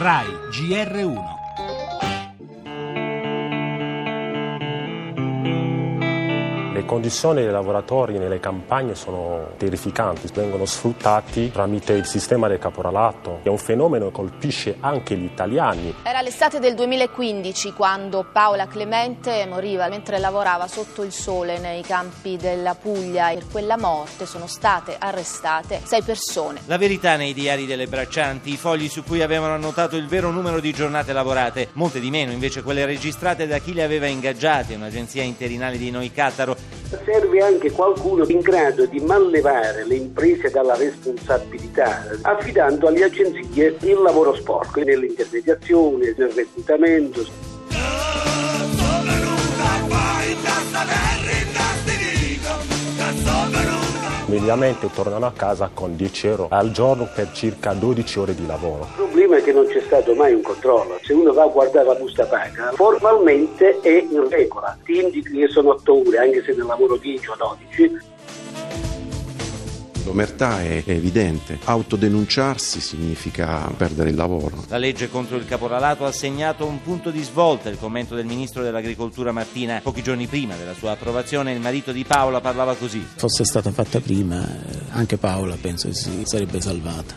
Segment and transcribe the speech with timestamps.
[0.00, 1.39] RAI GR1
[6.80, 13.40] Le condizioni dei lavoratori nelle campagne sono terrificanti, vengono sfruttati tramite il sistema del caporalato.
[13.42, 15.94] È un fenomeno che colpisce anche gli italiani.
[16.02, 22.38] Era l'estate del 2015 quando Paola Clemente moriva mentre lavorava sotto il sole nei campi
[22.38, 23.28] della Puglia.
[23.34, 26.62] Per quella morte sono state arrestate sei persone.
[26.64, 30.60] La verità nei diari delle braccianti, i fogli su cui avevano annotato il vero numero
[30.60, 35.22] di giornate lavorate, molte di meno invece quelle registrate da chi le aveva ingaggiate, un'agenzia
[35.22, 36.69] interinale di Noicattaro
[37.04, 44.00] Serve anche qualcuno in grado di mallevare le imprese dalla responsabilità, affidando alle agenzie il
[44.02, 47.49] lavoro sporco nell'intermediazione, nel reclutamento.
[54.40, 58.86] Mediamente tornano a casa con 10 euro al giorno per circa 12 ore di lavoro.
[58.88, 60.98] Il problema è che non c'è stato mai un controllo.
[61.02, 64.78] Se uno va a guardare la busta paga, formalmente è in regola.
[64.82, 67.98] Ti indichi che sono 8 ore, anche se ne lavoro 10 o 12,
[70.10, 74.64] L'omertà è evidente, autodenunciarsi significa perdere il lavoro.
[74.66, 78.64] La legge contro il caporalato ha segnato un punto di svolta, il commento del ministro
[78.64, 79.78] dell'agricoltura Martina.
[79.80, 83.06] Pochi giorni prima della sua approvazione il marito di Paola parlava così.
[83.14, 87.14] Fosse stata fatta prima, eh, anche Paola penso si sarebbe salvata.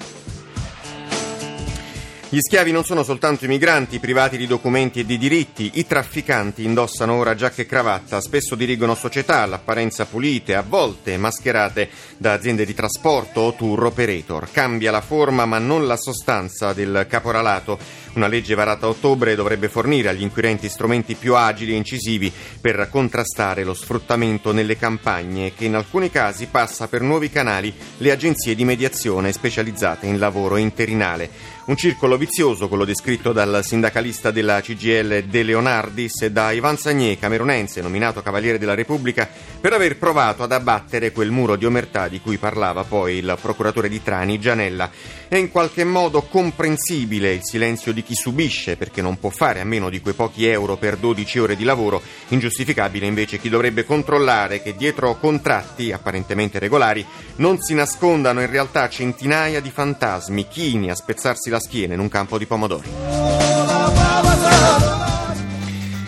[2.34, 6.64] Gli schiavi non sono soltanto i migranti privati di documenti e di diritti, i trafficanti
[6.64, 12.66] indossano ora giacche e cravatta, spesso dirigono società all'apparenza pulite, a volte mascherate da aziende
[12.66, 14.50] di trasporto o tour operator.
[14.52, 17.78] Cambia la forma ma non la sostanza del caporalato.
[18.14, 22.88] Una legge varata a ottobre dovrebbe fornire agli inquirenti strumenti più agili e incisivi per
[22.90, 28.56] contrastare lo sfruttamento nelle campagne che in alcuni casi passa per nuovi canali le agenzie
[28.56, 31.52] di mediazione specializzate in lavoro interinale.
[31.66, 37.20] Un circolo vizioso, quello descritto dal sindacalista della CGL De Leonardis e da Ivan Sagné,
[37.20, 42.22] camerunense, nominato Cavaliere della Repubblica, per aver provato ad abbattere quel muro di omertà di
[42.22, 44.90] cui parlava poi il procuratore di Trani, Gianella.
[45.28, 49.66] È in qualche modo comprensibile il silenzio di chi subisce, perché non può fare a
[49.66, 54.62] meno di quei pochi euro per 12 ore di lavoro, ingiustificabile invece chi dovrebbe controllare
[54.62, 57.06] che dietro contratti apparentemente regolari
[57.38, 62.12] non si nascondano in realtà centinaia di fantasmi, chini a spezzarsi la schiena in un
[62.14, 63.73] campo di pomodori.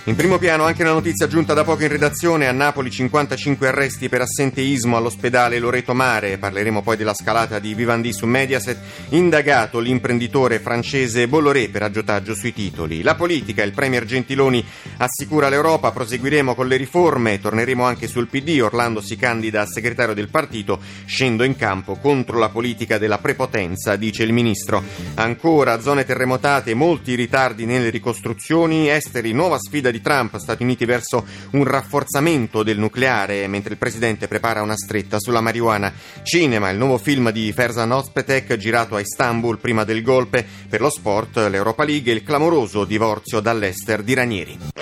[0.07, 4.07] In primo piano anche la notizia giunta da poco in redazione, a Napoli 55 arresti
[4.07, 8.77] per assenteismo all'ospedale Loreto Mare, parleremo poi della scalata di Vivendi su Mediaset,
[9.09, 13.01] indagato l'imprenditore francese Bolloré per aggiotaggio sui titoli.
[13.01, 14.63] La politica, il premier Gentiloni
[14.97, 20.13] assicura l'Europa, proseguiremo con le riforme, torneremo anche sul PD, Orlando si candida a segretario
[20.13, 24.83] del partito, scendo in campo contro la politica della prepotenza, dice il ministro.
[25.16, 30.83] Ancora zone terremotate, molti ritardi nelle ricostruzioni, esteri, nuova sfida di di Trump, Stati Uniti
[30.83, 35.94] verso un rafforzamento del nucleare, mentre il presidente prepara una stretta sulla marijuana.
[36.23, 40.45] Cinema, il nuovo film di Ferzan Ozpetek girato a Istanbul prima del golpe.
[40.67, 44.75] Per lo sport, l'Europa League e il clamoroso divorzio dall'Ester di Ranieri.